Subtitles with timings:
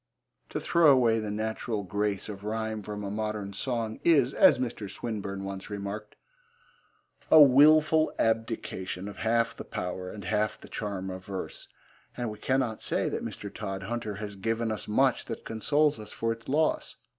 [0.49, 4.89] To throw away the natural grace of rhyme from a modern song is, as Mr.
[4.89, 6.15] Swinburne once remarked,
[7.29, 11.67] a wilful abdication of half the power and half the charm of verse,
[12.17, 13.53] and we cannot say that Mr.
[13.53, 16.95] Todhunter has given us much that consoles us for its loss.